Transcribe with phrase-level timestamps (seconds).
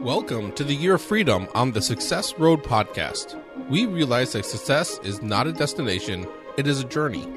[0.00, 3.38] Welcome to the Year of Freedom on the Success Road podcast.
[3.68, 6.26] We realize that success is not a destination,
[6.56, 7.30] it is a journey.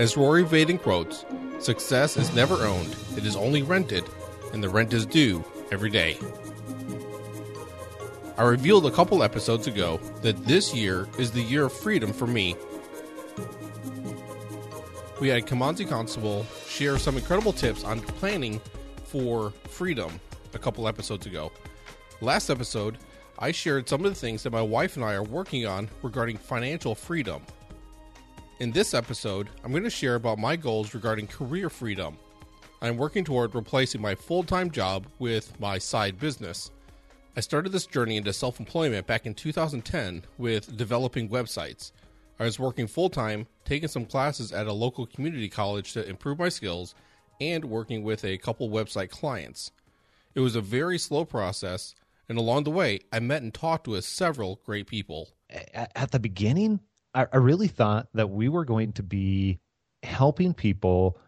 [0.00, 1.24] As Rory Vaden quotes,
[1.60, 4.02] success is never owned, it is only rented,
[4.52, 6.18] and the rent is due every day.
[8.36, 12.26] I revealed a couple episodes ago that this year is the year of freedom for
[12.26, 12.56] me.
[15.20, 18.60] We had Kimanzi Constable share some incredible tips on planning
[19.04, 20.20] for freedom
[20.54, 21.52] a couple episodes ago.
[22.20, 22.98] Last episode,
[23.38, 26.36] I shared some of the things that my wife and I are working on regarding
[26.36, 27.42] financial freedom.
[28.58, 32.18] In this episode, I'm going to share about my goals regarding career freedom.
[32.82, 36.70] I'm working toward replacing my full time job with my side business.
[37.36, 41.92] I started this journey into self employment back in 2010 with developing websites.
[42.40, 46.40] I was working full time, taking some classes at a local community college to improve
[46.40, 46.96] my skills,
[47.40, 49.70] and working with a couple website clients.
[50.34, 51.94] It was a very slow process,
[52.28, 55.30] and along the way, I met and talked with several great people.
[55.74, 56.80] At the beginning,
[57.14, 59.60] I, really thought that we were going to be
[60.02, 61.18] helping people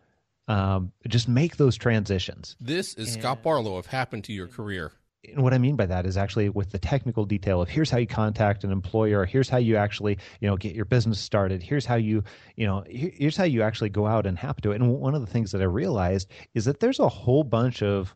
[0.47, 2.57] um, just make those transitions.
[2.61, 4.93] This is and, Scott Barlow of Happen to Your Career.
[5.25, 7.99] And what I mean by that is actually with the technical detail of here's how
[7.99, 11.85] you contact an employer, here's how you actually, you know, get your business started, here's
[11.85, 12.25] how you,
[12.57, 14.81] you know, here's how you actually go out and happen to it.
[14.81, 18.15] And one of the things that I realized is that there's a whole bunch of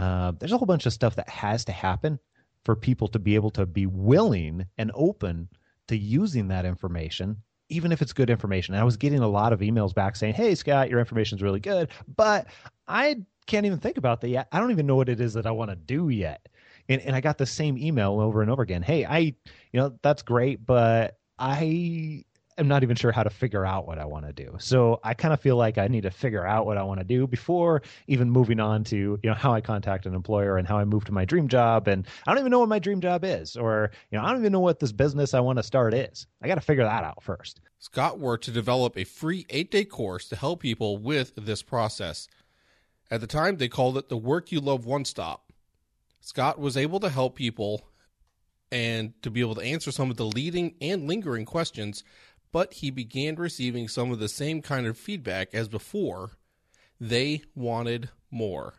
[0.00, 2.20] uh, there's a whole bunch of stuff that has to happen
[2.64, 5.48] for people to be able to be willing and open
[5.88, 7.38] to using that information
[7.70, 8.74] even if it's good information.
[8.74, 11.42] And I was getting a lot of emails back saying, "Hey, Scott, your information is
[11.42, 12.48] really good, but
[12.88, 14.48] I can't even think about that yet.
[14.52, 16.48] I don't even know what it is that I want to do yet."
[16.88, 18.82] And and I got the same email over and over again.
[18.82, 19.34] "Hey, I, you
[19.74, 22.24] know, that's great, but I
[22.60, 24.54] am not even sure how to figure out what I want to do.
[24.58, 27.04] So I kind of feel like I need to figure out what I want to
[27.04, 30.78] do before even moving on to, you know, how I contact an employer and how
[30.78, 31.88] I move to my dream job.
[31.88, 34.40] And I don't even know what my dream job is, or, you know, I don't
[34.40, 36.26] even know what this business I want to start is.
[36.42, 37.60] I got to figure that out first.
[37.78, 42.28] Scott worked to develop a free eight day course to help people with this process.
[43.10, 45.52] At the time, they called it the Work You Love One Stop.
[46.20, 47.82] Scott was able to help people
[48.70, 52.04] and to be able to answer some of the leading and lingering questions
[52.52, 56.32] but he began receiving some of the same kind of feedback as before.
[57.00, 58.74] They wanted more.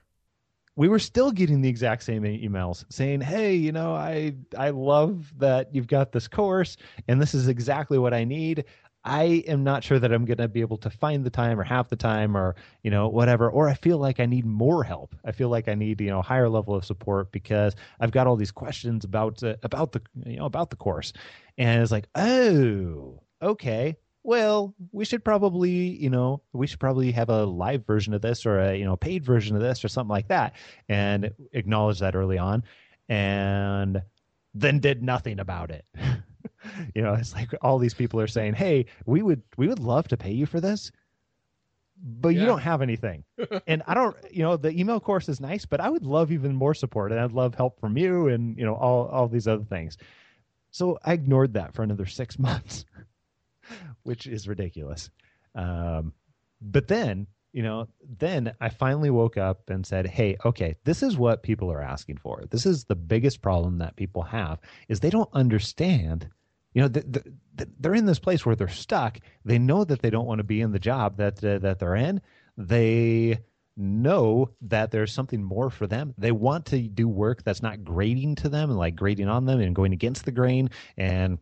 [0.76, 5.34] We were still getting the exact same emails saying, "Hey, you know, I I love
[5.40, 6.78] that you've got this course
[7.08, 8.66] and this is exactly what I need.
[9.04, 11.64] I am not sure that I'm going to be able to find the time or
[11.64, 13.50] have the time or, you know, whatever.
[13.50, 15.16] Or I feel like I need more help.
[15.26, 18.36] I feel like I need, you know, higher level of support because I've got all
[18.36, 21.14] these questions about, uh, about the, you know, about the course.
[21.58, 27.30] And it's like, oh, okay, well, we should probably, you know, we should probably have
[27.30, 30.12] a live version of this or a, you know, paid version of this or something
[30.12, 30.56] like that
[30.88, 32.64] and acknowledge that early on
[33.10, 34.02] and
[34.54, 35.86] then did nothing about it.
[36.96, 40.08] you know, it's like all these people are saying, "Hey, we would we would love
[40.10, 40.92] to pay you for this."
[42.04, 42.42] But yeah.
[42.42, 43.24] you don't have anything.
[43.68, 46.56] and I don't, you know, the email course is nice, but I would love even
[46.56, 49.64] more support and I'd love help from you and, you know, all all these other
[49.64, 49.98] things.
[50.72, 52.86] So I ignored that for another 6 months.
[54.04, 55.10] Which is ridiculous.
[55.56, 56.14] Um,
[56.62, 57.88] but then, you know,
[58.20, 62.18] then I finally woke up and said, "Hey, okay, this is what people are asking
[62.18, 62.44] for.
[62.50, 66.30] This is the biggest problem that people have is they don't understand."
[66.74, 66.88] You know,
[67.80, 69.20] they're in this place where they're stuck.
[69.44, 71.96] They know that they don't want to be in the job that uh, that they're
[71.96, 72.22] in.
[72.58, 73.40] They
[73.78, 76.14] know that there's something more for them.
[76.18, 79.60] They want to do work that's not grading to them and like grading on them
[79.60, 81.40] and going against the grain and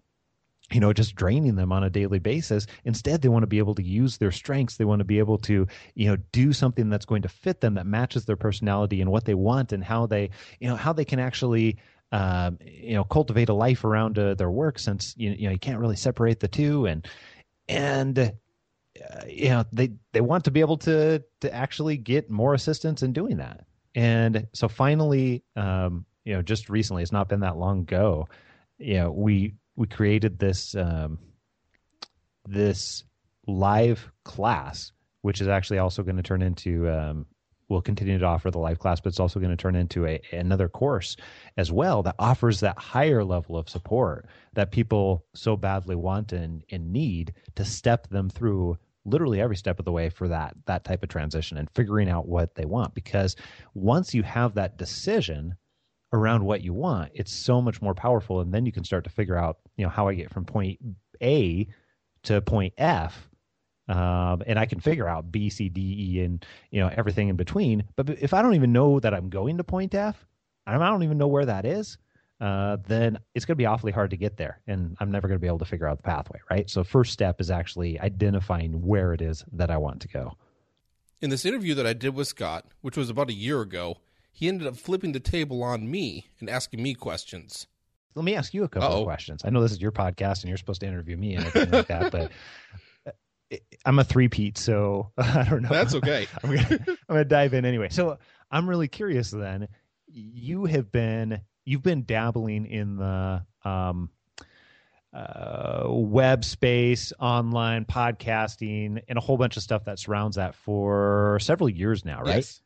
[0.71, 2.67] you know just draining them on a daily basis.
[2.85, 4.77] Instead they want to be able to use their strengths.
[4.77, 7.75] They want to be able to you know do something that's going to fit them
[7.75, 10.29] that matches their personality and what they want and how they
[10.59, 11.77] you know how they can actually
[12.11, 15.59] um, you know cultivate a life around uh, their work since you, you know you
[15.59, 16.85] can't really separate the two.
[16.85, 17.07] And
[17.67, 22.53] and uh, you know they they want to be able to to actually get more
[22.53, 23.65] assistance in doing that.
[23.95, 28.27] And so finally um, you know just recently it's not been that long ago
[28.79, 31.17] you know we we created this um,
[32.45, 33.05] this
[33.47, 34.91] live class,
[35.21, 36.87] which is actually also going to turn into.
[36.89, 37.25] Um,
[37.69, 40.19] we'll continue to offer the live class, but it's also going to turn into a,
[40.31, 41.15] another course
[41.55, 46.63] as well that offers that higher level of support that people so badly want and,
[46.71, 48.75] and need to step them through
[49.05, 52.27] literally every step of the way for that that type of transition and figuring out
[52.27, 53.35] what they want because
[53.73, 55.55] once you have that decision
[56.11, 58.41] around what you want, it's so much more powerful.
[58.41, 60.79] And then you can start to figure out, you know, how I get from point
[61.21, 61.67] A
[62.23, 63.29] to point F
[63.89, 67.35] um, and I can figure out B, C, D, E, and you know everything in
[67.35, 67.83] between.
[67.95, 70.25] But if I don't even know that I'm going to point F,
[70.67, 71.97] I don't even know where that is,
[72.39, 75.39] uh, then it's going to be awfully hard to get there, and I'm never going
[75.39, 76.39] to be able to figure out the pathway.
[76.51, 76.69] Right.
[76.69, 80.37] So first step is actually identifying where it is that I want to go.
[81.21, 83.97] In this interview that I did with Scott, which was about a year ago,
[84.39, 87.67] he ended up flipping the table on me and asking me questions.
[88.15, 88.99] Let me ask you a couple Uh-oh.
[88.99, 89.41] of questions.
[89.43, 91.87] I know this is your podcast and you're supposed to interview me and everything like
[91.87, 92.31] that, but
[93.85, 95.67] I'm a three-peat, so I don't know.
[95.67, 96.25] That's okay.
[96.43, 97.89] I'm gonna, I'm gonna dive in anyway.
[97.89, 98.17] So
[98.49, 99.29] I'm really curious.
[99.29, 99.67] Then
[100.07, 104.09] you have been you've been dabbling in the um,
[105.13, 111.39] uh, web space, online podcasting, and a whole bunch of stuff that surrounds that for
[111.41, 112.37] several years now, right?
[112.37, 112.61] Yes.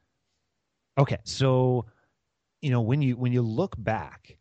[0.98, 1.86] Okay, so
[2.62, 4.38] you know when you when you look back,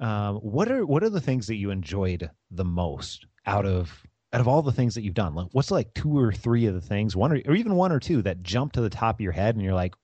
[0.00, 4.40] um, what are what are the things that you enjoyed the most out of out
[4.40, 6.80] of all the things that you've done, like what's like two or three of the
[6.80, 9.32] things, one or, or even one or two that jump to the top of your
[9.32, 9.94] head, and you're like,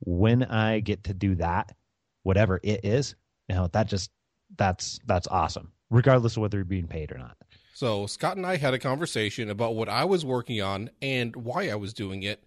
[0.00, 1.74] when I get to do that,
[2.22, 3.14] whatever it is,
[3.48, 4.10] you know, that just
[4.56, 7.36] that's that's awesome, regardless of whether you're being paid or not.
[7.74, 11.68] So Scott and I had a conversation about what I was working on and why
[11.70, 12.42] I was doing it,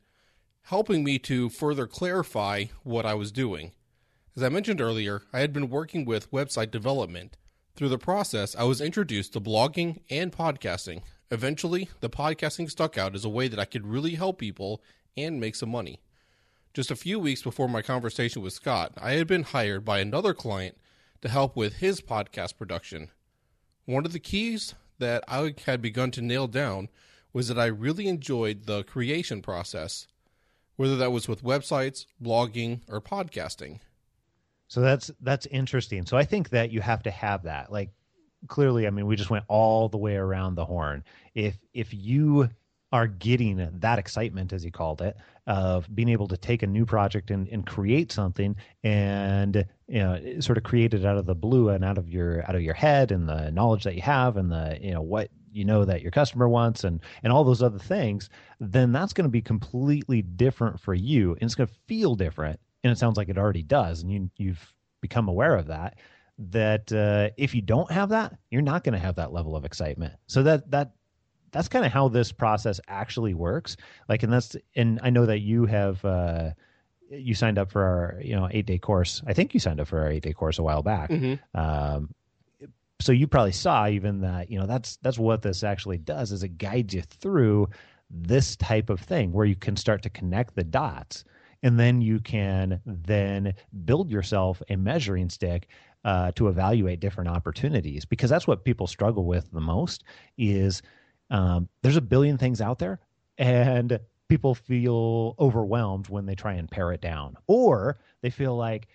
[0.68, 3.72] helping me to further clarify what I was doing.
[4.36, 7.38] As I mentioned earlier, I had been working with website development
[7.78, 11.04] through the process, I was introduced to blogging and podcasting.
[11.30, 14.82] Eventually, the podcasting stuck out as a way that I could really help people
[15.16, 16.02] and make some money.
[16.74, 20.34] Just a few weeks before my conversation with Scott, I had been hired by another
[20.34, 20.76] client
[21.22, 23.12] to help with his podcast production.
[23.86, 26.90] One of the keys that I had begun to nail down
[27.32, 30.08] was that I really enjoyed the creation process,
[30.78, 33.80] whether that was with websites, blogging, or podcasting.
[34.68, 36.06] So that's that's interesting.
[36.06, 37.72] So I think that you have to have that.
[37.72, 37.90] Like
[38.48, 41.04] clearly, I mean, we just went all the way around the horn.
[41.34, 42.50] If if you
[42.94, 46.86] are getting that excitement, as he called it, of being able to take a new
[46.86, 51.36] project and, and create something and you know sort of create it out of the
[51.36, 54.38] blue and out of your out of your head and the knowledge that you have
[54.38, 57.64] and the you know what you know that your customer wants and and all those
[57.64, 58.30] other things,
[58.60, 62.60] then that's going to be completely different for you and it's going to feel different
[62.84, 65.98] and it sounds like it already does, and you you've become aware of that.
[66.40, 69.66] That uh, if you don't have that, you're not going to have that level of
[69.66, 70.14] excitement.
[70.28, 70.92] So that that
[71.52, 73.78] that's kind of how this process actually works.
[74.08, 76.04] Like, and that's and I know that you have.
[76.04, 76.52] Uh,
[77.10, 79.88] you signed up for our you know eight day course i think you signed up
[79.88, 81.36] for our eight day course a while back mm-hmm.
[81.58, 82.10] um,
[83.00, 86.44] so you probably saw even that you know that's that's what this actually does is
[86.44, 87.70] it guides you through
[88.10, 91.24] this type of thing where you can start to connect the dots.
[91.64, 93.54] And then you can then
[93.86, 95.68] build yourself a measuring stick
[96.06, 100.04] uh, to evaluate different opportunities because that's what people struggle with the most
[100.38, 100.82] is
[101.32, 103.00] um, there's a billion things out there
[103.38, 104.00] and
[104.30, 108.88] people feel overwhelmed when they try and pare it down or they feel like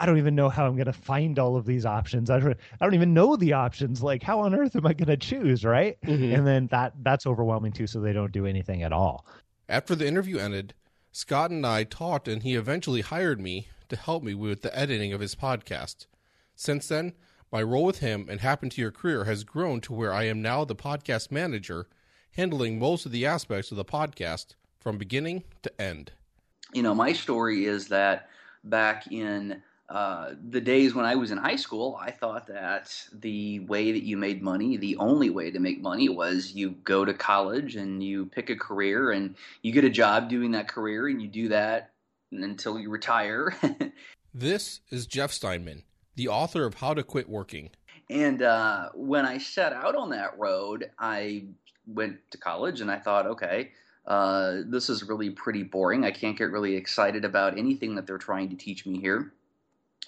[0.00, 2.30] I don't even know how I'm going to find all of these options.
[2.30, 4.02] I don't, I don't even know the options.
[4.02, 5.64] Like, how on earth am I going to choose?
[5.64, 6.00] Right.
[6.02, 6.34] Mm-hmm.
[6.34, 7.86] And then that that's overwhelming too.
[7.86, 9.26] So they don't do anything at all.
[9.68, 10.74] After the interview ended,
[11.10, 15.12] Scott and I talked, and he eventually hired me to help me with the editing
[15.12, 16.06] of his podcast.
[16.54, 17.14] Since then,
[17.50, 20.42] my role with him and Happen to Your Career has grown to where I am
[20.42, 21.88] now the podcast manager,
[22.32, 26.12] handling most of the aspects of the podcast from beginning to end.
[26.72, 28.28] You know, my story is that
[28.64, 33.60] back in uh, the days when I was in high school, I thought that the
[33.60, 37.14] way that you made money, the only way to make money, was you go to
[37.14, 41.22] college and you pick a career and you get a job doing that career and
[41.22, 41.92] you do that
[42.32, 43.56] until you retire.
[44.34, 45.84] this is Jeff Steinman,
[46.16, 47.70] the author of How to Quit Working.
[48.10, 51.44] And uh, when I set out on that road, I
[51.86, 53.70] went to college and I thought, okay,
[54.06, 56.04] uh, this is really pretty boring.
[56.04, 59.32] I can't get really excited about anything that they're trying to teach me here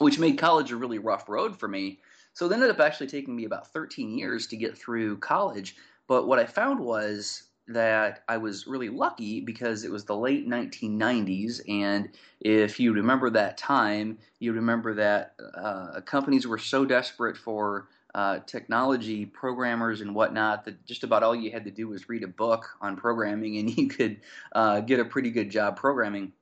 [0.00, 2.00] which made college a really rough road for me.
[2.32, 5.76] So it ended up actually taking me about 13 years to get through college.
[6.08, 10.48] But what I found was that I was really lucky because it was the late
[10.48, 11.60] 1990s.
[11.68, 12.08] And
[12.40, 18.38] if you remember that time, you remember that uh, companies were so desperate for uh,
[18.46, 22.28] technology programmers and whatnot that just about all you had to do was read a
[22.28, 24.20] book on programming and you could
[24.52, 26.32] uh, get a pretty good job programming.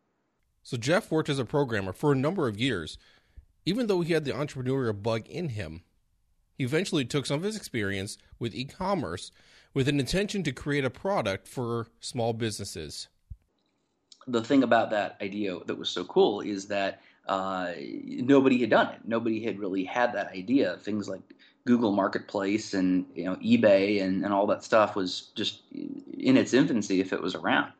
[0.62, 2.98] So Jeff worked as a programmer for a number of years.
[3.68, 5.82] Even though he had the entrepreneurial bug in him,
[6.54, 9.30] he eventually took some of his experience with e commerce
[9.75, 13.08] with an intention to create a product for small businesses.
[14.26, 18.87] The thing about that idea that was so cool is that uh, nobody had done
[18.87, 19.00] it.
[19.04, 20.78] Nobody had really had that idea.
[20.78, 21.34] Things like
[21.66, 26.54] Google Marketplace and you know eBay and, and all that stuff was just in its
[26.54, 27.70] infancy if it was around.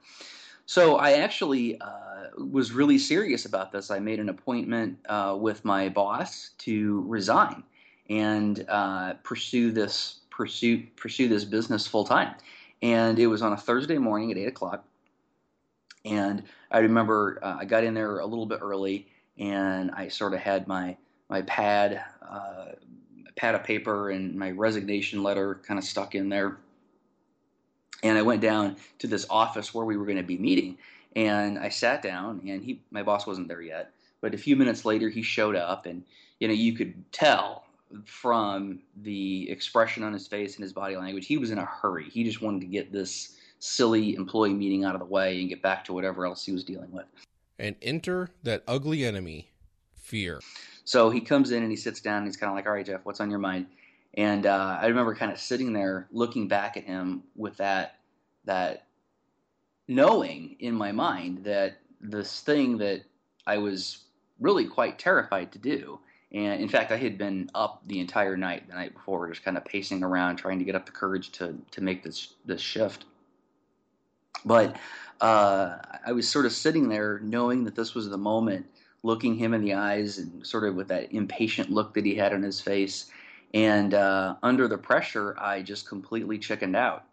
[0.67, 3.91] So I actually uh, was really serious about this.
[3.91, 7.63] I made an appointment uh, with my boss to resign
[8.11, 12.35] and uh, pursue this pursue pursue this business full time.
[12.83, 14.85] And it was on a Thursday morning at eight o'clock.
[16.05, 19.09] And I remember uh, I got in there a little bit early,
[19.39, 20.97] and I sort of had my
[21.29, 22.67] my pad uh,
[23.37, 26.59] pad of paper and my resignation letter kind of stuck in there.
[28.03, 30.79] And I went down to this office where we were going to be meeting,
[31.17, 34.85] and I sat down, and he my boss wasn't there yet, but a few minutes
[34.85, 36.05] later he showed up, and
[36.41, 37.65] you know you could tell
[38.05, 42.05] from the expression on his face and his body language, he was in a hurry.
[42.05, 45.63] He just wanted to get this silly employee meeting out of the way and get
[45.63, 47.07] back to whatever else he was dealing with.
[47.59, 49.51] And enter that ugly enemy,
[49.95, 50.41] fear.
[50.85, 52.87] So he comes in and he sits down and he's kind of like, "All right,
[52.87, 53.67] Jeff, what's on your mind?"
[54.15, 57.97] And uh, I remember kind of sitting there looking back at him with that
[58.45, 58.88] that
[59.89, 63.03] knowing in my mind that this thing that
[63.47, 64.05] I was
[64.39, 65.99] really quite terrified to do
[66.33, 69.57] and in fact, I had been up the entire night the night before, just kind
[69.57, 73.07] of pacing around, trying to get up the courage to to make this this shift.
[74.45, 74.77] But
[75.21, 78.67] uh, I was sort of sitting there, knowing that this was the moment,
[79.03, 82.35] looking him in the eyes, and sort of with that impatient look that he had
[82.35, 83.11] on his face.
[83.55, 87.05] And uh, under the pressure, I just completely chickened out.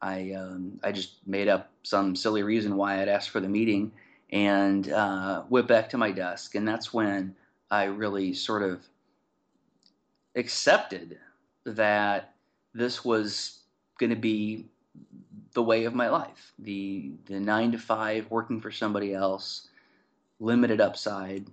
[0.00, 3.92] I um, I just made up some silly reason why I'd asked for the meeting,
[4.30, 6.54] and uh, went back to my desk.
[6.54, 7.34] And that's when
[7.70, 8.86] I really sort of
[10.36, 11.18] accepted
[11.64, 12.34] that
[12.74, 13.58] this was
[13.98, 14.66] going to be
[15.54, 19.68] the way of my life the the 9 to 5 working for somebody else
[20.38, 21.46] limited upside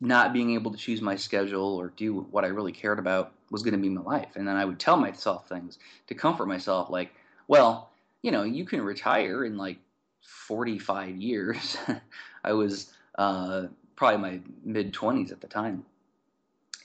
[0.00, 3.62] not being able to choose my schedule or do what I really cared about was
[3.62, 6.88] going to be my life and then I would tell myself things to comfort myself
[6.88, 7.12] like
[7.48, 7.90] well
[8.22, 9.78] you know you can retire in like
[10.22, 11.76] 45 years
[12.44, 13.66] I was uh,
[13.96, 15.84] probably my mid 20s at the time.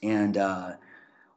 [0.04, 0.74] And, uh,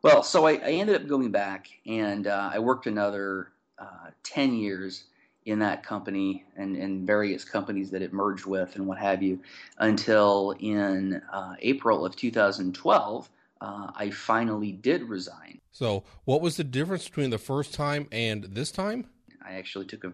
[0.02, 4.54] well, so I, I, ended up going back and uh, I worked another uh, 10
[4.54, 5.04] years
[5.48, 9.40] in that company and, and various companies that it merged with and what have you
[9.78, 13.30] until in uh, April of 2012.
[13.60, 15.58] Uh, I finally did resign.
[15.72, 19.06] So, what was the difference between the first time and this time?
[19.44, 20.12] I actually took a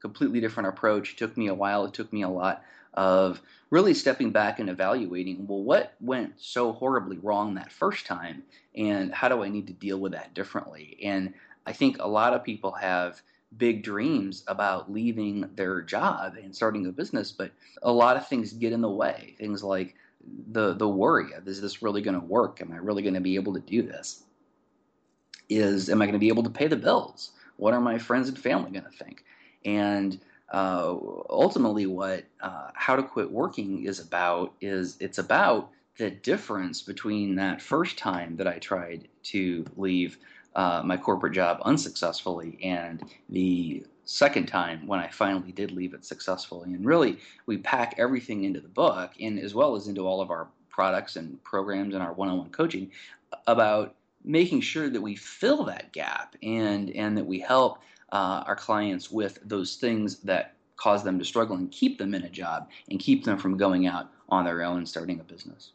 [0.00, 1.12] completely different approach.
[1.12, 1.86] It took me a while.
[1.86, 2.62] It took me a lot
[2.92, 8.44] of really stepping back and evaluating well, what went so horribly wrong that first time,
[8.76, 10.98] and how do I need to deal with that differently?
[11.02, 11.34] And
[11.66, 13.22] I think a lot of people have
[13.58, 18.52] big dreams about leaving their job and starting a business, but a lot of things
[18.52, 19.34] get in the way.
[19.38, 19.94] Things like
[20.52, 22.60] the the worry of is this really going to work?
[22.60, 24.24] Am I really going to be able to do this?
[25.48, 27.32] Is am I going to be able to pay the bills?
[27.56, 29.24] What are my friends and family going to think?
[29.64, 30.18] And
[30.52, 30.96] uh,
[31.30, 37.36] ultimately what uh, how to quit working is about is it's about the difference between
[37.36, 40.18] that first time that I tried to leave
[40.54, 46.04] uh, my corporate job unsuccessfully and the second time when I finally did leave it
[46.04, 46.74] successfully.
[46.74, 50.30] And really, we pack everything into the book, and as well as into all of
[50.30, 52.90] our products and programs and our one-on-one coaching
[53.46, 53.94] about
[54.24, 57.78] making sure that we fill that gap and and that we help
[58.12, 62.24] uh, our clients with those things that cause them to struggle and keep them in
[62.24, 65.72] a job and keep them from going out on their own starting a business.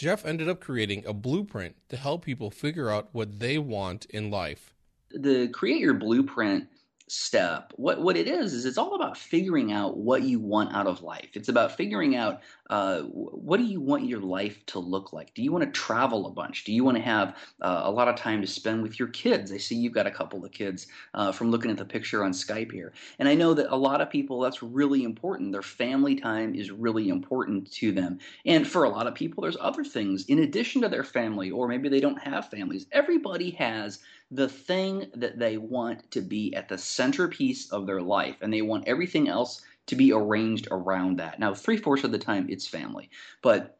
[0.00, 4.30] Jeff ended up creating a blueprint to help people figure out what they want in
[4.30, 4.72] life.
[5.10, 6.68] The create your blueprint
[7.10, 10.86] step what what it is is it's all about figuring out what you want out
[10.86, 11.30] of life.
[11.34, 12.40] It's about figuring out
[12.70, 15.34] uh, what do you want your life to look like?
[15.34, 16.62] Do you want to travel a bunch?
[16.62, 19.50] Do you want to have uh, a lot of time to spend with your kids?
[19.50, 22.30] I see you've got a couple of kids uh, from looking at the picture on
[22.30, 22.92] skype here.
[23.18, 25.50] And i know that a lot of people that's really important.
[25.50, 28.20] Their family time is really important to them.
[28.46, 31.66] And for a lot of people there's other things in addition to their family or
[31.66, 32.86] maybe they don't have families.
[32.92, 33.98] Everybody has
[34.30, 38.62] the thing that they want to be at the centerpiece of their life, and they
[38.62, 41.40] want everything else to be arranged around that.
[41.40, 43.10] Now, three fourths of the time, it's family,
[43.42, 43.76] but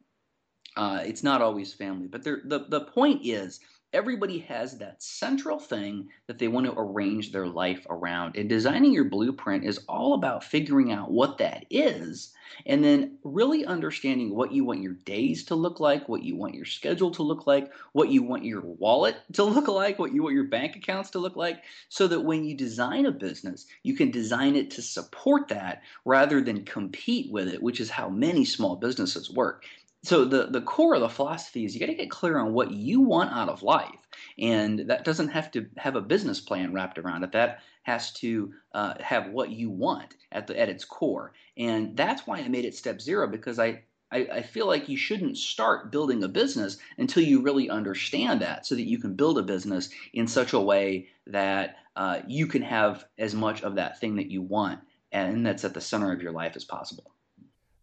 [0.75, 2.07] uh, it's not always family.
[2.07, 3.59] But the the point is
[3.93, 8.35] everybody has that central thing that they want to arrange their life around.
[8.35, 12.33] And designing your blueprint is all about figuring out what that is
[12.65, 16.53] and then really understanding what you want your days to look like, what you want
[16.53, 20.23] your schedule to look like, what you want your wallet to look like, what you
[20.23, 23.95] want your bank accounts to look like, so that when you design a business, you
[23.95, 28.45] can design it to support that rather than compete with it, which is how many
[28.45, 29.65] small businesses work
[30.03, 32.71] so the the core of the philosophy is you got to get clear on what
[32.71, 33.99] you want out of life,
[34.39, 37.31] and that doesn't have to have a business plan wrapped around it.
[37.33, 42.25] That has to uh, have what you want at the at its core, and that's
[42.25, 45.91] why I made it step zero because I I, I, feel like you shouldn't start
[45.91, 49.89] building a business until you really understand that so that you can build a business
[50.13, 54.29] in such a way that uh, you can have as much of that thing that
[54.29, 54.79] you want
[55.11, 57.11] and that's at the center of your life as possible.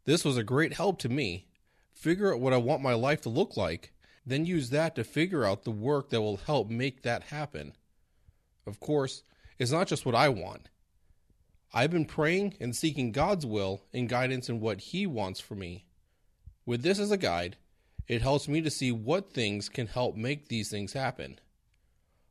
[0.05, 1.48] This was a great help to me.
[1.99, 3.93] Figure out what I want my life to look like,
[4.25, 7.73] then use that to figure out the work that will help make that happen.
[8.69, 9.25] Of course,
[9.59, 10.69] it's not just what I want.
[11.75, 15.87] I've been praying and seeking God's will and guidance in what He wants for me.
[16.65, 17.57] With this as a guide,
[18.07, 21.41] it helps me to see what things can help make these things happen.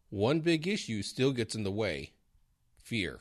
[0.09, 2.13] One big issue still gets in the way
[2.77, 3.19] fear.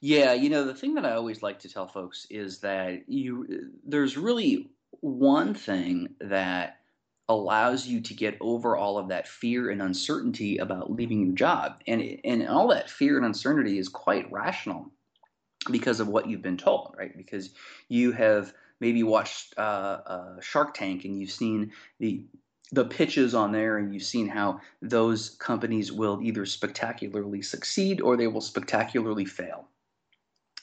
[0.00, 3.72] Yeah, you know, the thing that I always like to tell folks is that you
[3.84, 6.78] there's really one thing that
[7.28, 11.82] allows you to get over all of that fear and uncertainty about leaving your job.
[11.86, 14.90] And and all that fear and uncertainty is quite rational
[15.70, 17.14] because of what you've been told, right?
[17.16, 17.50] Because
[17.88, 22.24] you have maybe watched uh, uh, Shark Tank and you've seen the
[22.70, 28.16] the pitches on there and you've seen how those companies will either spectacularly succeed or
[28.16, 29.68] they will spectacularly fail.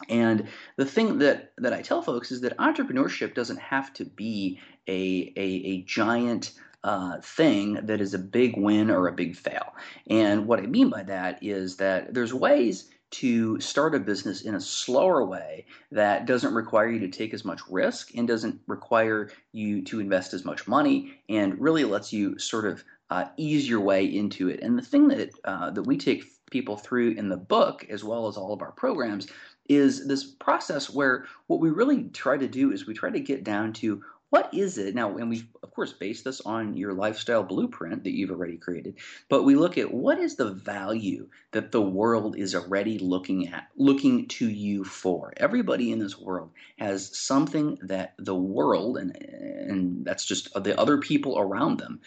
[0.10, 4.60] And the thing that, that I tell folks is that entrepreneurship doesn't have to be
[4.88, 6.52] a, a, a giant
[6.84, 9.74] uh, thing that is a big win or a big fail.
[10.08, 14.56] And what I mean by that is that there's ways to start a business in
[14.56, 19.32] a slower way that doesn't require you to take as much risk and doesn't require
[19.54, 23.80] you to invest as much money and really lets you sort of uh, ease your
[23.80, 24.60] way into it.
[24.62, 28.28] And the thing that uh, that we take people through in the book, as well
[28.28, 29.28] as all of our programs,
[29.68, 33.44] is this process where what we really try to do is we try to get
[33.44, 34.96] down to what is it?
[34.96, 38.96] Now and we of course base this on your lifestyle blueprint that you've already created
[39.30, 43.68] but we look at what is the value that the world is already looking at
[43.78, 45.34] looking to you for.
[45.38, 50.98] Everybody in this world has something that the world and and that's just the other
[50.98, 52.02] people around them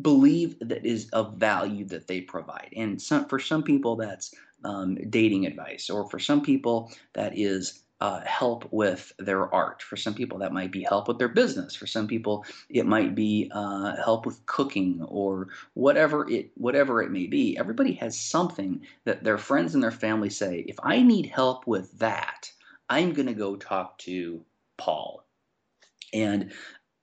[0.00, 4.96] believe that is of value that they provide and some, for some people that's um,
[5.10, 9.82] dating advice or for some people that is uh, help with their art.
[9.82, 11.74] For some people, that might be help with their business.
[11.74, 17.10] For some people, it might be uh, help with cooking or whatever it whatever it
[17.10, 17.56] may be.
[17.56, 21.98] Everybody has something that their friends and their family say, if I need help with
[21.98, 22.50] that,
[22.90, 24.44] I'm going to go talk to
[24.76, 25.24] Paul.
[26.12, 26.52] And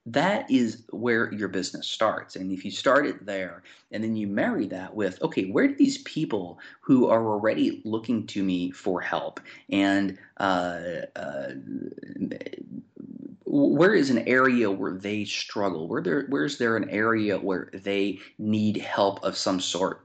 [0.06, 2.36] that is where your business starts.
[2.36, 5.74] And if you start it there and then you marry that with, okay, where do
[5.76, 9.40] these people who are already looking to me for help
[9.70, 10.80] and uh,
[11.16, 11.50] uh,
[13.46, 15.88] where is an area where they struggle?
[15.88, 20.04] Where there, where's there an area where they need help of some sort?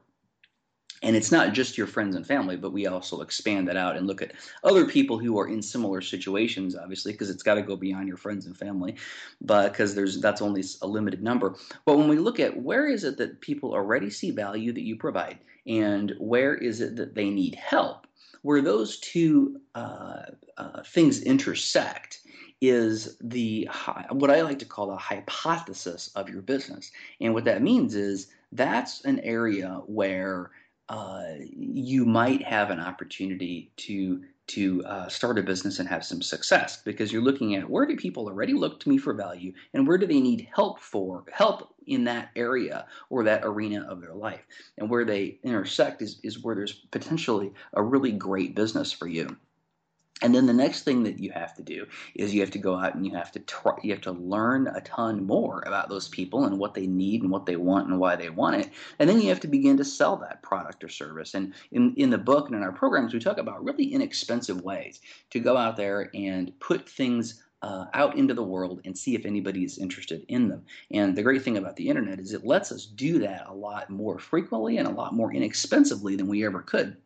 [1.02, 4.06] And it's not just your friends and family, but we also expand that out and
[4.06, 4.34] look at
[4.64, 8.18] other people who are in similar situations, obviously, because it's got to go beyond your
[8.18, 8.96] friends and family,
[9.42, 11.56] but because there's that's only a limited number.
[11.86, 14.96] But when we look at where is it that people already see value that you
[14.96, 18.08] provide, and where is it that they need help,
[18.42, 20.24] where those two uh,
[20.58, 22.22] uh, things intersect
[22.62, 23.70] is the
[24.12, 28.28] what I like to call the hypothesis of your business, and what that means is
[28.52, 30.52] that's an area where
[30.90, 31.24] uh,
[31.56, 36.82] you might have an opportunity to to uh, start a business and have some success
[36.82, 40.00] because you're looking at where do people already look to me for value and where
[40.00, 44.42] do they need help for help in that area or that arena of their life.
[44.80, 49.38] And where they intersect is, is where there's potentially a really great business for you
[50.22, 52.78] and then the next thing that you have to do is you have to go
[52.78, 56.10] out and you have to try, you have to learn a ton more about those
[56.10, 58.70] people and what they need and what they want and why they want it.
[59.00, 61.34] And then you have to begin to sell that product or service.
[61.36, 65.00] And in, in the book and in our programs, we talk about really inexpensive ways
[65.30, 69.26] to go out there and put things uh, out into the world and see if
[69.26, 70.64] anybody is interested in them.
[70.92, 73.90] And the great thing about the internet is it lets us do that a lot
[73.90, 76.98] more frequently and a lot more inexpensively than we ever could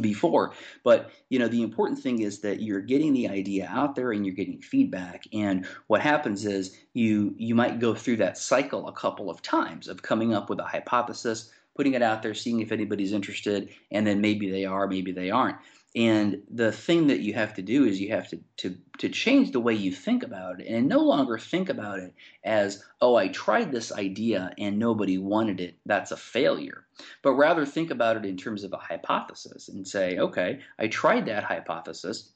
[0.00, 0.52] before.
[0.84, 4.24] But you know the important thing is that you're getting the idea out there and
[4.24, 5.24] you're getting feedback.
[5.32, 9.88] And what happens is you you might go through that cycle a couple of times
[9.88, 14.06] of coming up with a hypothesis putting it out there seeing if anybody's interested and
[14.06, 15.56] then maybe they are maybe they aren't
[15.96, 19.52] and the thing that you have to do is you have to, to, to change
[19.52, 22.12] the way you think about it and no longer think about it
[22.44, 25.78] as, oh, I tried this idea and nobody wanted it.
[25.86, 26.84] That's a failure.
[27.22, 31.24] But rather think about it in terms of a hypothesis and say, okay, I tried
[31.26, 32.30] that hypothesis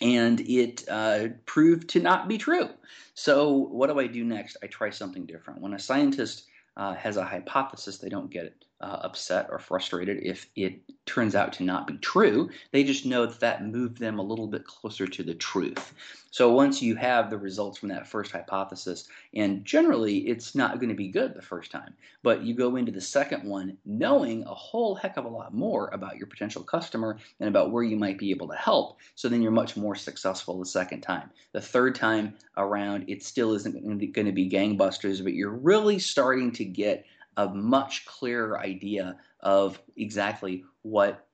[0.00, 2.70] and it uh, proved to not be true.
[3.12, 4.56] So, what do I do next?
[4.62, 5.60] I try something different.
[5.60, 6.46] When a scientist
[6.78, 11.52] uh, has a hypothesis, they don't get uh, upset or frustrated if it turns out
[11.54, 12.50] to not be true.
[12.72, 15.94] They just know that that moved them a little bit closer to the truth.
[16.30, 20.88] So once you have the results from that first hypothesis, and generally it's not going
[20.88, 24.54] to be good the first time, but you go into the second one knowing a
[24.54, 28.16] whole heck of a lot more about your potential customer and about where you might
[28.16, 28.96] be able to help.
[29.14, 31.30] So then you're much more successful the second time.
[31.52, 36.50] The third time around, it still isn't going to be gangbusters, but you're really starting
[36.52, 37.04] to get
[37.36, 41.26] a much clearer idea of exactly what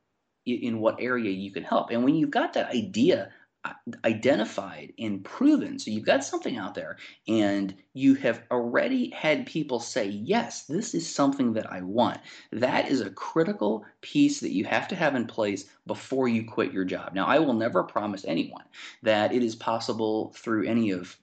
[0.46, 1.90] in what area you can help.
[1.90, 3.30] And when you've got that idea
[3.64, 3.72] uh,
[4.04, 9.80] identified and proven, so you've got something out there and you have already had people
[9.80, 12.20] say, yes, this is something that I want.
[12.52, 16.72] That is a critical piece that you have to have in place before you quit
[16.72, 17.14] your job.
[17.14, 18.64] Now, I will never promise anyone
[19.02, 21.18] that it is possible through any of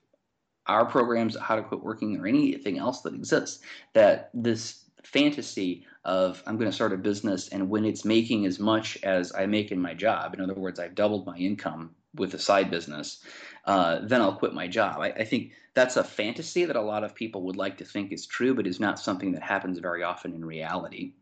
[0.67, 3.59] our programs, How to Quit Working, or anything else that exists,
[3.93, 8.59] that this fantasy of I'm going to start a business and when it's making as
[8.59, 12.33] much as I make in my job, in other words, I've doubled my income with
[12.33, 13.23] a side business,
[13.65, 14.99] uh, then I'll quit my job.
[14.99, 18.11] I, I, think that's a fantasy that a lot of people would like to think
[18.11, 21.13] is true, but is not something that happens very often in reality.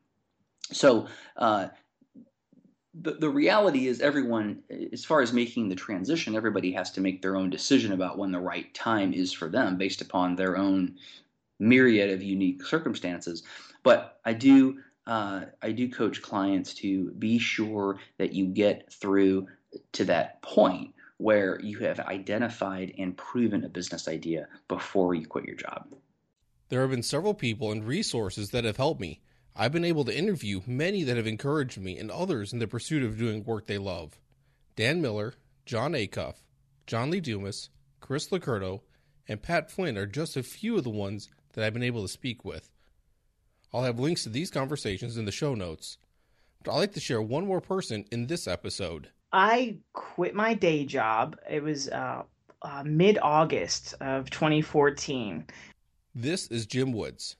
[0.72, 1.70] So, uh,
[2.94, 7.22] the, the reality is everyone as far as making the transition everybody has to make
[7.22, 10.96] their own decision about when the right time is for them based upon their own
[11.60, 13.44] myriad of unique circumstances.
[13.84, 19.48] But i do uh, i do coach clients to be sure that you get through
[19.94, 25.46] to that point where you have identified and proven a business idea before you quit
[25.46, 25.88] your job.
[26.70, 29.22] There have been several people and resources that have helped me
[29.56, 33.04] I've been able to interview many that have encouraged me and others in the pursuit
[33.04, 34.20] of doing work they love.
[34.76, 35.36] Dan Miller,
[35.66, 36.38] Jon Acuff,
[36.88, 38.82] John Lee Dumas, Chris LoCurto,
[39.28, 42.08] and Pat Flynn are just a few of the ones that I've been able to
[42.08, 42.72] speak with.
[43.72, 45.98] I'll have links to these conversations in the show notes.
[46.64, 49.10] But I'd like to share one more person in this episode.
[49.32, 51.38] I quit my day job.
[51.50, 52.24] It was uh,
[52.62, 55.46] uh, mid August of 2014.
[56.16, 57.36] This is Jim Woods.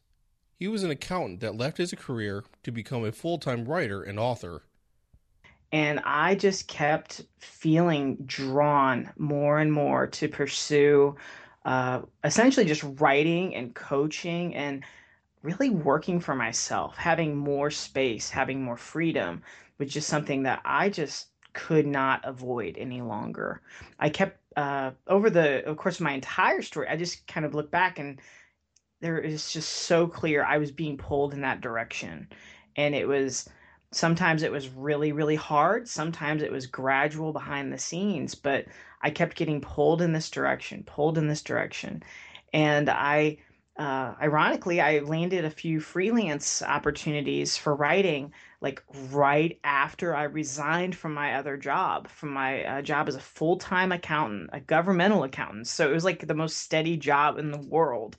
[0.64, 4.18] He was an accountant that left his career to become a full time writer and
[4.18, 4.64] author.
[5.74, 11.18] And I just kept feeling drawn more and more to pursue
[11.66, 14.86] uh, essentially just writing and coaching and
[15.42, 19.44] really working for myself, having more space, having more freedom,
[19.76, 23.60] which is something that I just could not avoid any longer.
[24.00, 26.88] I kept uh, over the of course my entire story.
[26.88, 28.22] I just kind of look back and
[29.04, 32.30] there is just so clear I was being pulled in that direction.
[32.78, 33.50] And it was
[33.92, 35.90] sometimes it was really, really hard.
[35.90, 38.66] Sometimes it was gradual behind the scenes, but
[39.02, 42.02] I kept getting pulled in this direction, pulled in this direction.
[42.54, 43.40] And I,
[43.78, 50.96] uh, ironically, I landed a few freelance opportunities for writing, like right after I resigned
[50.96, 55.26] from my other job, from my uh, job as a full time accountant, a governmental
[55.26, 55.68] accountant.
[55.68, 58.18] So it was like the most steady job in the world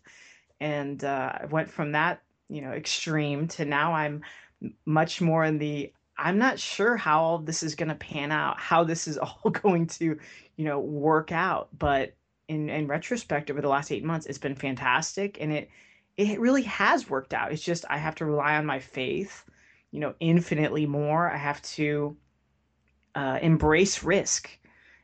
[0.64, 4.22] and uh, I went from that you know extreme to now I'm
[4.86, 8.58] much more in the I'm not sure how all this is going to pan out,
[8.58, 10.18] how this is all going to
[10.56, 12.14] you know work out, but
[12.48, 15.70] in in retrospect over the last 8 months it's been fantastic and it
[16.16, 17.52] it really has worked out.
[17.52, 19.44] It's just I have to rely on my faith,
[19.90, 21.30] you know, infinitely more.
[21.30, 22.16] I have to
[23.14, 24.48] uh, embrace risk.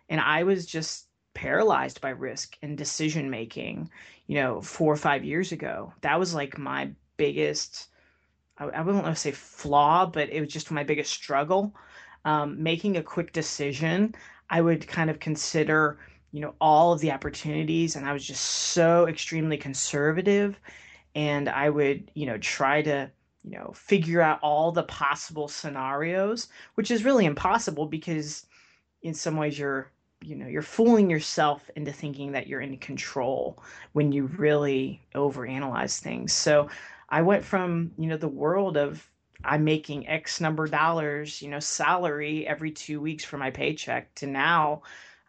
[0.09, 1.07] And I was just
[1.41, 3.89] paralyzed by risk and decision making,
[4.27, 5.91] you know, four or five years ago.
[6.03, 7.89] That was like my biggest,
[8.59, 11.75] I, I wouldn't want to say flaw, but it was just my biggest struggle.
[12.27, 14.15] Um, making a quick decision,
[14.51, 15.99] I would kind of consider,
[16.31, 20.61] you know, all of the opportunities, and I was just so extremely conservative.
[21.15, 23.11] And I would, you know, try to,
[23.45, 28.45] you know, figure out all the possible scenarios, which is really impossible because
[29.03, 29.91] in some ways you're
[30.23, 35.99] you know you're fooling yourself into thinking that you're in control when you really overanalyze
[35.99, 36.33] things.
[36.33, 36.69] So
[37.09, 39.09] i went from you know the world of
[39.45, 44.15] i'm making x number of dollars you know salary every two weeks for my paycheck
[44.15, 44.83] to now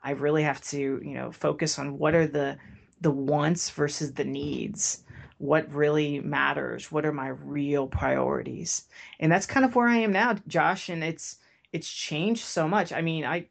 [0.04, 2.58] i really have to you know focus on what are the
[3.02, 5.04] the wants versus the needs.
[5.40, 6.92] What really matters?
[6.92, 8.84] What are my real priorities?
[9.20, 11.38] And that's kind of where i am now josh and it's
[11.74, 12.94] it's changed so much.
[12.94, 13.48] I mean i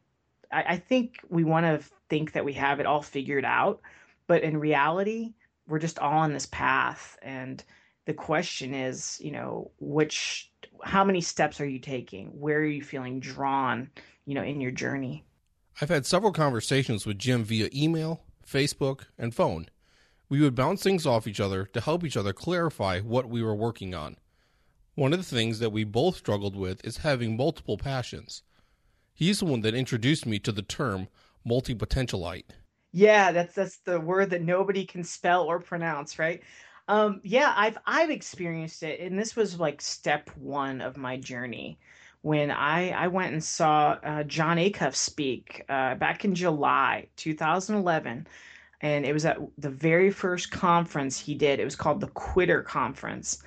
[0.51, 3.81] I, I think we want to think that we have it all figured out,
[4.27, 5.33] but in reality,
[5.67, 7.17] we're just all on this path.
[7.21, 7.63] And
[8.05, 10.51] the question is, you know, which,
[10.83, 12.27] how many steps are you taking?
[12.27, 13.89] Where are you feeling drawn,
[14.25, 15.23] you know, in your journey?
[15.79, 19.67] I've had several conversations with Jim via email, Facebook, and phone.
[20.29, 23.55] We would bounce things off each other to help each other clarify what we were
[23.55, 24.17] working on.
[24.95, 28.43] One of the things that we both struggled with is having multiple passions.
[29.13, 31.07] He's the one that introduced me to the term
[31.45, 32.45] multi potentialite.
[32.93, 36.41] Yeah, that's that's the word that nobody can spell or pronounce, right?
[36.87, 41.79] Um, yeah, I've I've experienced it, and this was like step one of my journey
[42.21, 48.27] when I I went and saw uh, Jon Acuff speak uh, back in July 2011,
[48.81, 51.59] and it was at the very first conference he did.
[51.59, 53.41] It was called the Quitter Conference,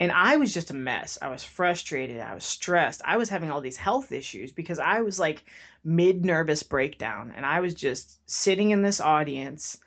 [0.00, 1.18] and I was just a mess.
[1.22, 2.20] I was frustrated.
[2.20, 3.02] I was stressed.
[3.04, 5.44] I was having all these health issues because I was like
[5.84, 9.78] mid nervous breakdown, and I was just sitting in this audience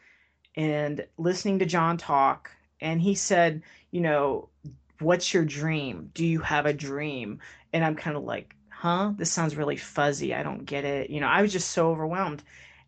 [0.56, 4.49] and listening to Jon talk and he said, you know,
[4.99, 6.12] what's your dream?
[6.13, 7.39] Do you have a dream?
[7.71, 9.13] And I'm kind of like, huh?
[9.15, 10.36] This sounds really fuzzy.
[10.36, 11.10] I don't get it.
[11.10, 12.43] You know, I was just so overwhelmed.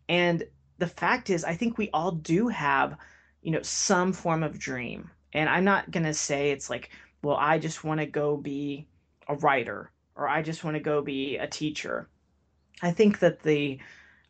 [0.08, 0.44] And
[0.78, 2.96] the fact is, I think we all do have,
[3.42, 5.10] you know, some form of dream.
[5.32, 6.90] And I'm not going to say it's like,
[7.26, 8.86] well, I just want to go be
[9.28, 12.08] a writer or I just want to go be a teacher.
[12.82, 13.78] I think that the,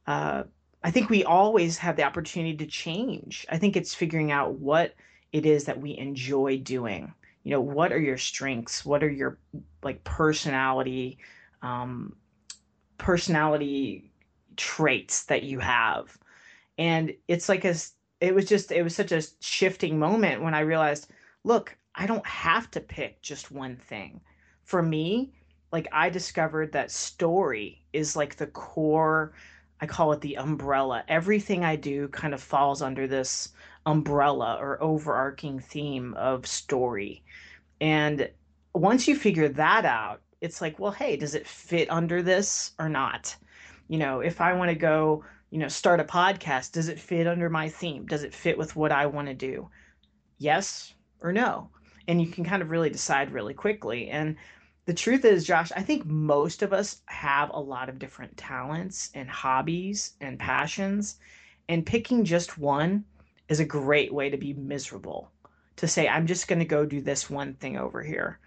[0.06, 0.44] uh,
[0.82, 3.46] I think we always have the opportunity to change.
[3.50, 4.94] I think it's figuring out what
[5.32, 7.12] it is that we enjoy doing
[7.46, 9.38] you know what are your strengths what are your
[9.84, 11.16] like personality
[11.62, 12.16] um,
[12.98, 14.10] personality
[14.56, 16.18] traits that you have
[16.76, 17.74] and it's like a
[18.20, 21.08] it was just it was such a shifting moment when i realized
[21.44, 24.20] look i don't have to pick just one thing
[24.64, 25.32] for me
[25.72, 29.32] like i discovered that story is like the core
[29.80, 33.50] i call it the umbrella everything i do kind of falls under this
[33.86, 37.22] umbrella or overarching theme of story.
[37.80, 38.28] And
[38.74, 42.88] once you figure that out, it's like, well, hey, does it fit under this or
[42.88, 43.34] not?
[43.88, 47.26] You know, if I want to go, you know, start a podcast, does it fit
[47.26, 48.04] under my theme?
[48.06, 49.70] Does it fit with what I want to do?
[50.38, 51.70] Yes or no?
[52.08, 54.08] And you can kind of really decide really quickly.
[54.08, 54.36] And
[54.86, 59.10] the truth is, Josh, I think most of us have a lot of different talents
[59.14, 61.16] and hobbies and passions.
[61.68, 63.04] And picking just one
[63.48, 65.30] is a great way to be miserable
[65.76, 68.38] to say i'm just going to go do this one thing over here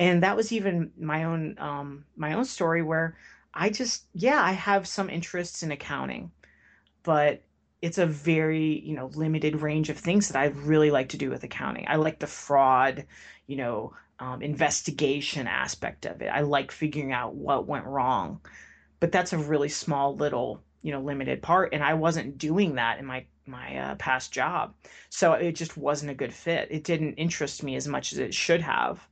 [0.00, 3.16] and that was even my own um, my own story where
[3.54, 6.30] i just yeah i have some interests in accounting
[7.02, 7.42] but
[7.80, 11.30] it's a very you know limited range of things that i really like to do
[11.30, 13.04] with accounting i like the fraud
[13.46, 18.40] you know um, investigation aspect of it i like figuring out what went wrong
[19.00, 22.98] but that's a really small little you know limited part and i wasn't doing that
[22.98, 24.74] in my my uh, past job.
[25.10, 26.68] So it just wasn't a good fit.
[26.70, 29.06] It didn't interest me as much as it should have.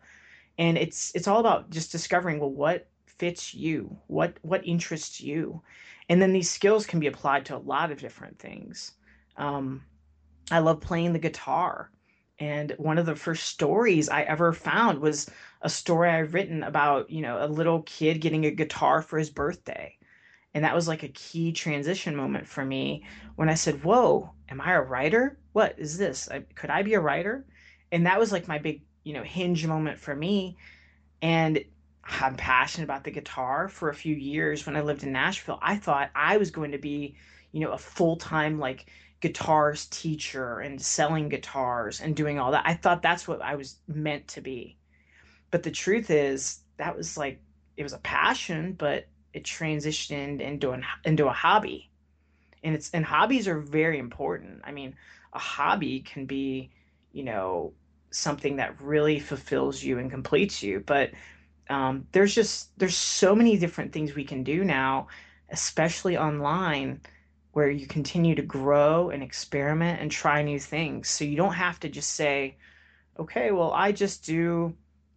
[0.58, 5.62] And it's it's all about just discovering well what fits you, what what interests you,
[6.08, 8.92] and then these skills can be applied to a lot of different things.
[9.36, 9.82] Um,
[10.50, 11.90] I love playing the guitar,
[12.38, 15.30] and one of the first stories I ever found was
[15.62, 19.30] a story I've written about you know a little kid getting a guitar for his
[19.30, 19.96] birthday
[20.56, 24.58] and that was like a key transition moment for me when I said, Whoa, am
[24.58, 25.38] I a writer?
[25.52, 26.30] What is this?
[26.30, 27.44] I, could I be a writer?
[27.92, 30.56] And that was like my big, you know, hinge moment for me.
[31.20, 31.62] And
[32.08, 35.58] I'm passionate about the guitar for a few years when I lived in Nashville.
[35.60, 37.16] I thought I was going to be,
[37.52, 38.86] you know, a full time like
[39.20, 42.64] guitars teacher and selling guitars and doing all that.
[42.66, 44.76] I thought that's what I was meant to be.
[45.50, 47.40] But the truth is, that was like,
[47.76, 51.90] it was a passion, but it transitioned into an into a hobby
[52.64, 54.94] and it's and hobbies are very important i mean
[55.34, 56.70] a hobby can be
[57.12, 57.72] you know
[58.10, 61.10] something that really fulfills you and completes you but
[61.68, 65.08] um, there's just there's so many different things we can do now
[65.50, 67.00] especially online
[67.52, 71.78] where you continue to grow and experiment and try new things so you don't have
[71.80, 72.56] to just say
[73.18, 74.74] okay well i just do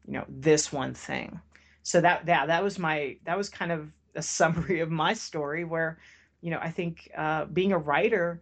[0.08, 1.40] you know this one thing
[1.84, 5.64] so that that that was my that was kind of a summary of my story
[5.64, 5.98] where,
[6.42, 8.42] you know, I think uh, being a writer,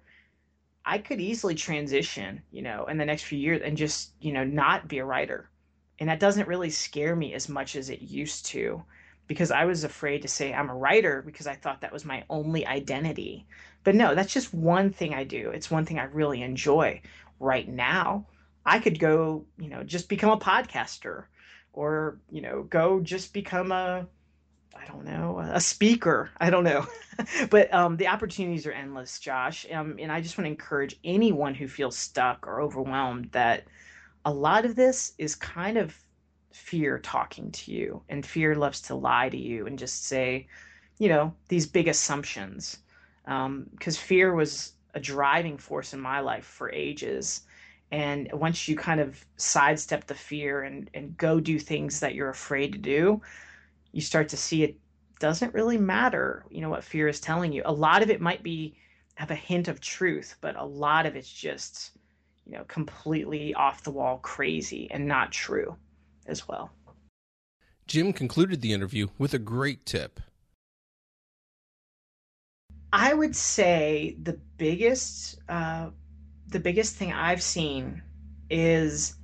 [0.85, 4.43] I could easily transition, you know, in the next few years and just, you know,
[4.43, 5.49] not be a writer.
[5.99, 8.83] And that doesn't really scare me as much as it used to
[9.27, 12.23] because I was afraid to say I'm a writer because I thought that was my
[12.29, 13.45] only identity.
[13.83, 15.49] But no, that's just one thing I do.
[15.51, 17.01] It's one thing I really enjoy
[17.39, 18.25] right now.
[18.65, 21.25] I could go, you know, just become a podcaster
[21.73, 24.07] or, you know, go just become a
[24.75, 26.29] I don't know, a speaker.
[26.39, 26.85] I don't know.
[27.49, 29.65] but um, the opportunities are endless, Josh.
[29.71, 33.63] Um, and I just want to encourage anyone who feels stuck or overwhelmed that
[34.27, 35.95] a lot of this is kind of
[36.51, 38.03] fear talking to you.
[38.09, 40.47] And fear loves to lie to you and just say,
[40.99, 42.79] you know, these big assumptions.
[43.23, 47.43] because um, fear was a driving force in my life for ages.
[47.89, 52.29] And once you kind of sidestep the fear and, and go do things that you're
[52.29, 53.21] afraid to do,
[53.93, 54.77] you start to see it
[55.21, 57.61] doesn't really matter, you know, what fear is telling you.
[57.63, 58.75] A lot of it might be
[59.15, 61.96] have a hint of truth, but a lot of it's just,
[62.47, 65.75] you know, completely off the wall crazy and not true
[66.27, 66.71] as well.
[67.87, 70.19] Jim concluded the interview with a great tip.
[72.93, 75.89] I would say the biggest uh,
[76.47, 78.01] the biggest thing I've seen
[78.49, 79.15] is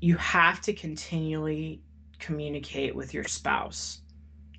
[0.00, 1.82] you have to continually
[2.18, 4.02] communicate with your spouse.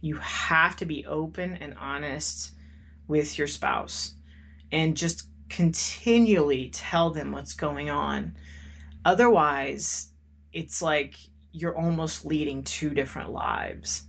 [0.02, 2.54] You have to be open and honest
[3.08, 4.16] with your spouse
[4.72, 8.36] and just continually tell them what's going on.
[9.06, 10.10] Otherwise,
[10.54, 11.16] it's like
[11.52, 14.04] you're almost leading two different lives.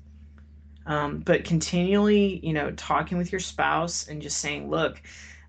[0.87, 5.01] Um, but continually, you know, talking with your spouse and just saying, look,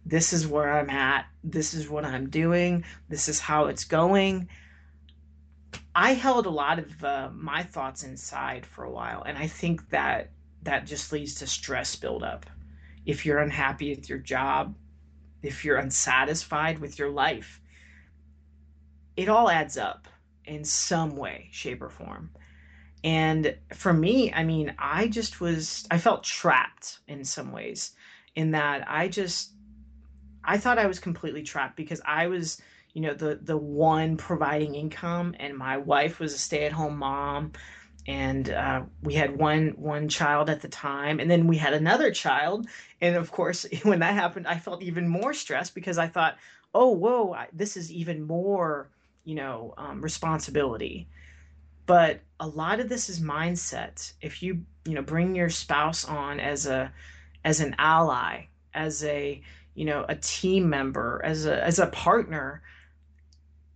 [0.05, 1.25] this is where I'm at.
[1.43, 2.83] This is what I'm doing.
[3.09, 4.47] This is how it's going.
[5.93, 9.89] I held a lot of uh, my thoughts inside for a while, and I think
[9.89, 10.29] that
[10.63, 12.45] that just leads to stress buildup.
[13.05, 14.75] If you're unhappy with your job,
[15.43, 17.61] if you're unsatisfied with your life,
[19.15, 20.07] it all adds up
[20.45, 22.31] in some way, shape, or form.
[23.03, 27.91] And for me, I mean, I just was, I felt trapped in some ways,
[28.35, 29.51] in that I just,
[30.43, 32.61] I thought I was completely trapped because I was,
[32.93, 36.97] you know, the the one providing income, and my wife was a stay at home
[36.97, 37.53] mom,
[38.11, 42.11] and uh, we had one one child at the time, and then we had another
[42.11, 42.67] child,
[42.99, 46.37] and of course, when that happened, I felt even more stressed because I thought,
[46.73, 48.89] oh, whoa, this is even more,
[49.23, 51.07] you know, um, responsibility.
[51.85, 54.11] But a lot of this is mindset.
[54.19, 56.91] If you you know bring your spouse on as a
[57.45, 59.41] as an ally as a
[59.73, 62.61] you know a team member as a as a partner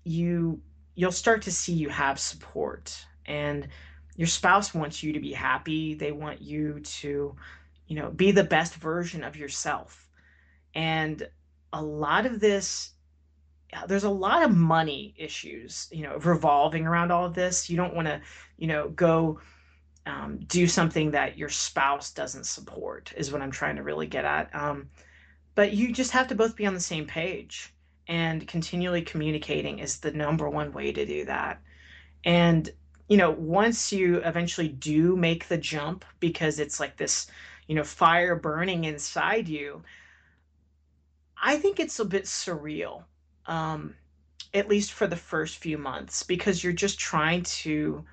[0.04, 0.60] you
[0.95, 3.06] you'll start to see you have support.
[3.26, 3.67] And
[4.15, 7.36] your spouse wants you to be happy they want you to
[7.88, 10.10] you know be the best version of yourself
[10.73, 11.28] and
[11.73, 12.95] a lot of this
[13.88, 17.69] there's a lot of money issues, you know, revolving around all of this.
[17.69, 18.21] You don't want to,
[18.58, 19.39] you know, go
[20.06, 24.25] um, do something that your spouse doesn't support, is what I'm trying to really get
[24.25, 24.54] at.
[24.54, 24.89] Um,
[25.56, 27.73] but you just have to both be on the same page,
[28.08, 31.62] and continually communicating is the number one way to do that.
[32.23, 32.69] And
[33.08, 37.28] you know, once you eventually do make the jump, because it's like this,
[37.68, 39.84] you know, fire burning inside you.
[41.41, 43.04] I think it's a bit surreal
[43.48, 43.96] um,
[44.54, 48.06] at least for the first few months, because you're just trying to,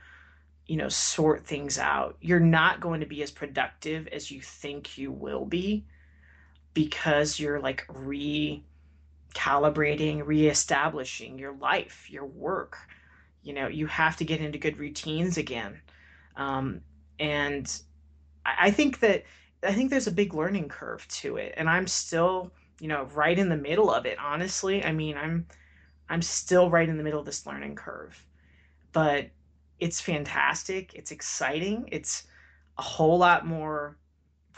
[0.66, 2.16] you know, sort things out.
[2.20, 5.84] You're not going to be as productive as you think you will be
[6.74, 12.78] because you're like recalibrating, reestablishing your life, your work.
[13.42, 15.80] You know, you have to get into good routines again.
[16.36, 16.80] Um,
[17.18, 17.70] and
[18.46, 19.24] I, I think that
[19.62, 21.54] I think there's a big learning curve to it.
[21.56, 22.52] And I'm still
[22.82, 24.84] you know, right in the middle of it, honestly.
[24.84, 25.46] I mean, I'm
[26.08, 28.26] I'm still right in the middle of this learning curve.
[28.90, 29.30] But
[29.78, 30.92] it's fantastic.
[30.94, 31.88] It's exciting.
[31.92, 32.24] It's
[32.78, 33.98] a whole lot more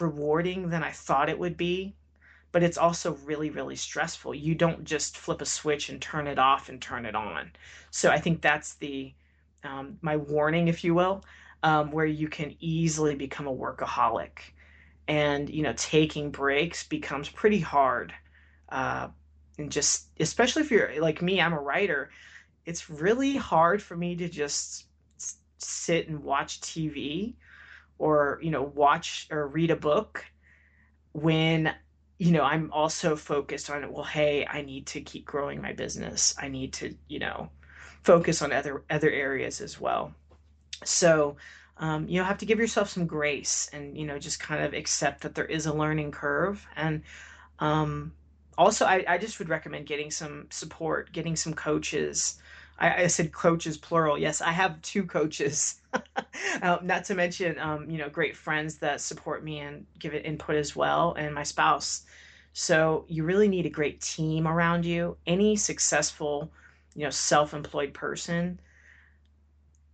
[0.01, 1.97] rewarding than I thought it would be.
[2.55, 4.35] But it's also really, really stressful.
[4.35, 7.53] You don't just flip a switch and turn it off and turn it on.
[7.93, 9.15] So I think that's the
[9.65, 11.25] um, my warning, if you will,
[11.65, 14.55] um, where you can easily become a workaholic
[15.09, 18.15] and you know taking breaks becomes pretty hard
[18.71, 19.09] uh,
[19.59, 22.11] and just especially if you're like me i'm a writer
[22.67, 24.87] it's really hard for me to just
[25.59, 27.35] sit and watch tv
[27.99, 30.25] or you know watch or read a book
[31.13, 31.75] when
[32.19, 36.35] you know i'm also focused on well hey i need to keep growing my business.
[36.39, 37.51] I need to you know
[38.05, 40.15] focus on other other areas as well.
[40.85, 41.37] So
[41.79, 44.75] um, you know have to give yourself some grace and you know just kind of
[44.75, 46.65] accept that there is a learning curve.
[46.77, 47.03] And
[47.59, 48.13] um,
[48.57, 52.37] also I, I just would recommend getting some support getting some coaches
[52.79, 54.19] I, I said coaches plural.
[54.19, 55.81] Yes i have two coaches.
[56.63, 60.27] Uh, not to mention um, you know great friends that support me and give it
[60.27, 62.05] input as well and my spouse.
[62.53, 65.17] So you really need a great team around you.
[65.27, 66.51] Any successful
[66.95, 68.61] you know self-employed person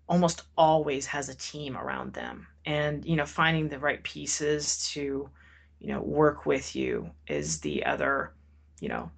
[0.08, 2.46] almost always has a team around them.
[2.66, 5.28] And you know finding the right pieces to
[5.80, 8.32] you know work with you is the other
[8.80, 9.10] you know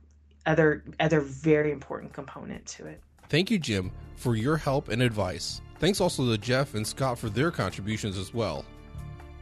[0.47, 3.01] other other very important component to it
[3.33, 7.28] thank you jim for your help and advice thanks also to jeff and scott for
[7.28, 8.64] their contributions as well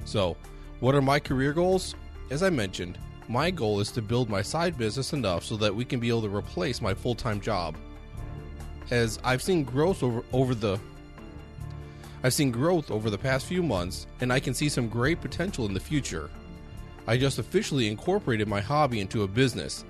[0.05, 0.37] so
[0.79, 1.95] what are my career goals
[2.31, 2.97] as i mentioned
[3.31, 6.23] My goal is to build my side business enough so that we can be able
[6.23, 7.77] to replace my full time job.
[8.91, 10.81] As I've seen growth over, over the
[12.25, 15.65] I've seen growth over the past few months, and I can see some great potential
[15.67, 16.29] in the future.
[17.07, 19.85] I just officially incorporated my hobby into a business,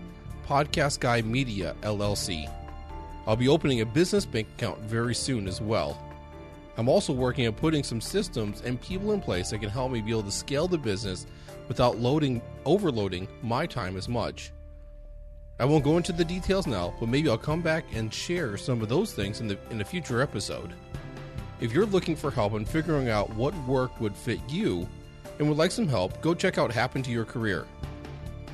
[0.46, 2.46] Podcast Guy Media LLC.
[3.26, 6.00] I'll be opening a business bank account very soon as well.
[6.76, 10.00] I'm also working on putting some systems and people in place that can help me
[10.00, 11.26] be able to scale the business
[11.68, 14.52] without loading overloading my time as much.
[15.58, 18.80] I won't go into the details now, but maybe I'll come back and share some
[18.80, 20.72] of those things in the in a future episode.
[21.60, 24.88] If you're looking for help in figuring out what work would fit you
[25.38, 27.66] and would like some help, go check out Happen to Your Career.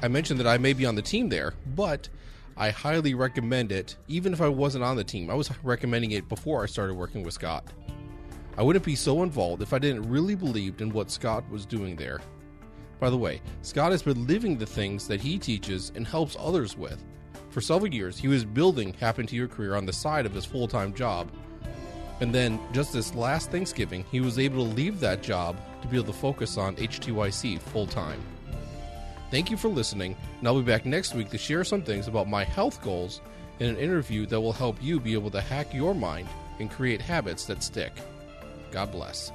[0.02, 2.08] I mentioned that I may be on the team there, but
[2.56, 5.30] I highly recommend it even if I wasn't on the team.
[5.30, 7.64] I was recommending it before I started working with Scott.
[8.56, 11.96] I wouldn't be so involved if I didn't really believe in what Scott was doing
[11.96, 12.20] there.
[12.98, 16.76] By the way, Scott has been living the things that he teaches and helps others
[16.76, 17.04] with.
[17.50, 20.46] For several years, he was building Happen to Your Career on the side of his
[20.46, 21.30] full time job
[22.20, 25.96] and then just this last Thanksgiving, he was able to leave that job to be
[25.96, 28.20] able to focus on HTYC full time.
[29.30, 32.28] Thank you for listening, and I'll be back next week to share some things about
[32.28, 33.20] my health goals
[33.58, 36.28] in an interview that will help you be able to hack your mind
[36.60, 37.92] and create habits that stick.
[38.70, 39.32] God bless.